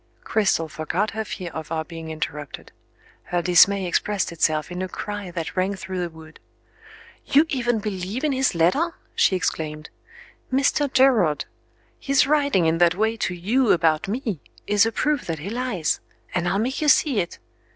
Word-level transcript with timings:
Cristel 0.23 0.67
forgot 0.67 1.11
her 1.11 1.23
fear 1.23 1.51
of 1.51 1.71
our 1.71 1.85
being 1.85 2.09
interrupted. 2.09 2.71
Her 3.25 3.43
dismay 3.43 3.85
expressed 3.85 4.31
itself 4.31 4.71
in 4.71 4.81
a 4.81 4.87
cry 4.89 5.29
that 5.29 5.55
rang 5.55 5.75
through 5.75 5.99
the 5.99 6.09
wood. 6.09 6.39
"You 7.23 7.45
even 7.49 7.77
believe 7.77 8.23
in 8.23 8.31
his 8.31 8.55
letter?" 8.55 8.95
she 9.13 9.35
exclaimed. 9.35 9.91
"Mr. 10.51 10.91
Gerard! 10.91 11.45
His 11.99 12.25
writing 12.25 12.65
in 12.65 12.79
that 12.79 12.95
way 12.95 13.15
to 13.17 13.35
You 13.35 13.71
about 13.71 14.07
Me 14.07 14.39
is 14.65 14.87
a 14.87 14.91
proof 14.91 15.27
that 15.27 15.37
he 15.37 15.51
lies; 15.51 15.99
and 16.33 16.47
I'll 16.47 16.57
make 16.57 16.81
you 16.81 16.87
see 16.87 17.19
it. 17.19 17.37